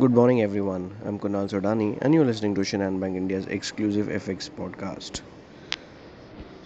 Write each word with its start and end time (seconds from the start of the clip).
Good 0.00 0.12
morning, 0.14 0.42
everyone. 0.42 0.94
I'm 1.04 1.18
Kunal 1.18 1.48
Sodani, 1.50 1.98
and 2.00 2.14
you're 2.14 2.24
listening 2.24 2.54
to 2.54 2.60
Shinhan 2.60 3.00
Bank 3.00 3.16
India's 3.16 3.46
exclusive 3.46 4.06
FX 4.06 4.48
podcast. 4.48 5.22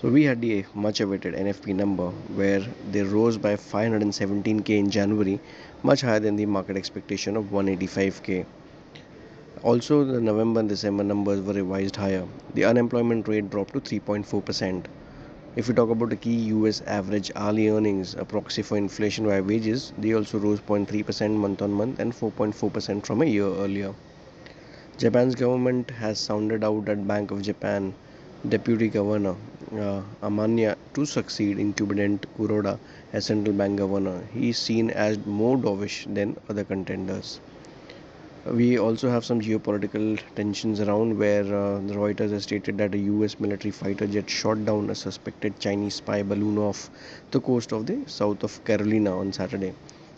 So, 0.02 0.10
we 0.10 0.24
had 0.24 0.42
the 0.42 0.66
much 0.74 1.00
awaited 1.00 1.34
NFP 1.34 1.74
number 1.74 2.10
where 2.40 2.60
they 2.90 3.02
rose 3.02 3.38
by 3.38 3.56
517k 3.56 4.76
in 4.78 4.90
January, 4.90 5.40
much 5.82 6.02
higher 6.02 6.20
than 6.20 6.36
the 6.36 6.44
market 6.44 6.76
expectation 6.76 7.38
of 7.38 7.46
185k. 7.46 8.44
Also, 9.62 10.04
the 10.04 10.20
November 10.20 10.60
and 10.60 10.68
December 10.68 11.02
numbers 11.02 11.40
were 11.40 11.54
revised 11.54 11.96
higher. 11.96 12.26
The 12.52 12.66
unemployment 12.66 13.28
rate 13.28 13.48
dropped 13.48 13.72
to 13.72 13.80
3.4%. 13.80 14.84
If 15.56 15.68
we 15.68 15.74
talk 15.74 15.88
about 15.90 16.10
the 16.10 16.16
key 16.16 16.34
US 16.56 16.82
average 16.86 17.30
hourly 17.34 17.68
earnings, 17.68 18.14
a 18.14 18.24
proxy 18.24 18.62
for 18.62 18.76
inflation 18.76 19.26
via 19.26 19.42
wages, 19.42 19.92
they 19.96 20.12
also 20.14 20.38
rose 20.38 20.60
0.3% 20.60 21.36
month 21.36 21.62
on 21.62 21.72
month 21.72 21.98
and 22.00 22.12
4.4% 22.12 23.06
from 23.06 23.22
a 23.22 23.24
year 23.24 23.46
earlier. 23.46 23.94
Japan's 24.96 25.34
government 25.34 25.90
has 25.90 26.18
sounded 26.18 26.64
out 26.64 26.88
at 26.88 27.06
Bank 27.06 27.30
of 27.30 27.42
Japan 27.42 27.94
Deputy 28.48 28.88
Governor 28.88 29.36
uh, 29.72 30.02
Amamiya 30.22 30.76
to 30.94 31.04
succeed 31.04 31.58
incumbent 31.58 32.26
Kuroda 32.38 32.78
as 33.12 33.26
central 33.26 33.54
bank 33.54 33.78
governor. 33.78 34.22
He 34.32 34.50
is 34.50 34.58
seen 34.58 34.90
as 34.90 35.18
more 35.26 35.56
dovish 35.58 36.06
than 36.14 36.36
other 36.48 36.64
contenders. 36.64 37.40
We 38.46 38.76
also 38.76 39.08
have 39.08 39.24
some 39.24 39.40
geopolitical 39.40 40.18
tensions 40.34 40.80
around 40.80 41.16
where 41.16 41.42
uh, 41.44 41.78
the 41.78 41.94
Reuters 41.94 42.30
has 42.30 42.42
stated 42.42 42.76
that 42.78 42.92
a 42.92 42.98
US 42.98 43.38
military 43.38 43.70
fighter 43.70 44.04
jet 44.06 44.28
shot 44.28 44.64
down 44.64 44.90
a 44.90 44.96
suspected 44.96 45.60
Chinese 45.60 45.94
spy 45.94 46.24
balloon 46.24 46.58
off 46.58 46.90
the 47.30 47.40
coast 47.40 47.72
of 47.72 47.86
the 47.86 48.00
south 48.06 48.42
of 48.42 48.64
Carolina 48.64 49.16
on 49.16 49.32
Saturday, 49.32 49.72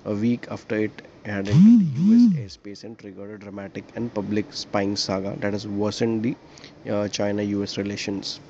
a 0.06 0.14
week 0.14 0.46
after 0.50 0.76
it 0.76 1.02
had 1.26 1.48
entered 1.48 1.80
the 1.80 2.02
US 2.14 2.32
airspace 2.56 2.82
and 2.84 2.98
triggered 2.98 3.30
a 3.30 3.36
dramatic 3.36 3.84
and 3.94 4.14
public 4.14 4.54
spying 4.54 4.96
saga 4.96 5.36
that 5.40 5.52
has 5.52 5.68
worsened 5.68 6.22
the 6.22 6.34
uh, 6.90 7.08
China 7.08 7.42
US 7.42 7.76
relations. 7.76 8.40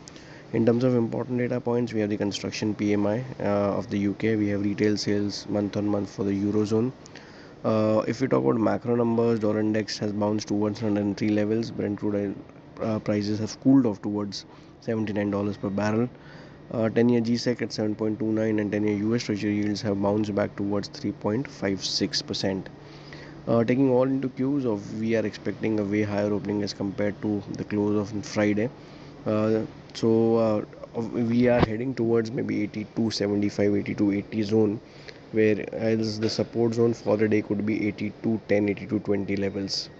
In 0.53 0.65
terms 0.65 0.85
of 0.85 0.95
important 0.95 1.39
data 1.39 1.61
points, 1.61 1.93
we 1.93 1.99
have 1.99 2.11
the 2.11 2.17
construction 2.17 2.77
PMI 2.77 3.25
uh, 3.41 3.77
of 3.77 3.91
the 3.91 4.07
UK, 4.07 4.39
we 4.39 4.51
have 4.51 4.63
retail 4.65 4.97
sales 4.97 5.47
month 5.49 5.77
on 5.77 5.89
month 5.89 6.11
for 6.11 6.23
the 6.23 6.31
Eurozone 6.45 6.93
uh, 7.65 8.05
if 8.07 8.21
we 8.21 8.29
talk 8.29 8.45
about 8.45 8.61
macro 8.61 8.95
numbers, 8.95 9.41
dollar 9.41 9.61
index 9.61 9.99
has 9.99 10.13
bounced 10.13 10.49
towards 10.49 10.83
103 10.83 11.29
levels. 11.31 11.71
Brent 11.71 11.99
crude 11.99 12.35
uh, 12.81 12.99
prices 12.99 13.39
have 13.39 13.59
cooled 13.61 13.87
off 13.87 14.03
towards 14.03 14.45
$79 14.87 15.61
per 15.61 15.71
barrel. 15.71 16.09
Uh, 16.71 16.89
10-year 16.89 17.21
GSEC 17.21 17.63
at 17.63 17.69
7.29 17.71 18.61
and 18.61 18.73
10-year 18.73 18.97
US 19.15 19.25
Treasury 19.25 19.57
yields 19.57 19.83
have 19.83 20.01
bounced 20.01 20.35
back 20.35 20.55
towards 20.57 20.89
3.56%. 20.91 22.67
Uh, 23.47 23.63
taking 23.65 23.91
all 23.91 24.05
into 24.05 24.29
cues 24.31 24.65
of 24.65 25.01
we 25.01 25.15
are 25.17 25.25
expecting 25.27 25.79
a 25.79 25.85
way 25.85 26.03
higher 26.03 26.33
opening 26.33 26.63
as 26.63 26.73
compared 26.73 27.21
to 27.23 27.43
the 27.53 27.65
close 27.65 27.97
of 27.97 28.25
Friday. 28.27 28.71
Uh, 29.27 29.63
so 29.95 30.37
uh, 30.37 31.01
we 31.01 31.49
are 31.49 31.61
heading 31.61 31.95
towards 31.95 32.31
maybe 32.31 32.63
82 32.63 33.11
75 33.11 33.75
82 33.75 34.13
80 34.13 34.43
zone 34.43 34.81
whereas 35.35 36.21
the 36.21 36.31
support 36.31 36.75
zone 36.75 36.95
for 36.95 37.17
the 37.17 37.29
day 37.29 37.43
could 37.43 37.67
be 37.67 37.77
82 37.89 38.41
10 38.49 38.69
82 38.69 39.01
20 39.01 39.37
levels. 39.37 39.91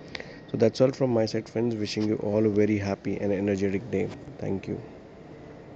So 0.51 0.57
that's 0.59 0.81
all 0.81 0.93
from 0.93 1.11
my 1.11 1.27
side 1.27 1.49
friends. 1.49 1.77
Wishing 1.77 2.09
you 2.09 2.17
all 2.17 2.47
a 2.47 2.51
very 2.51 2.79
happy 2.79 3.19
and 3.21 3.33
energetic 3.33 3.91
day. 3.91 4.09
Thank 4.39 4.69
you 4.69 4.94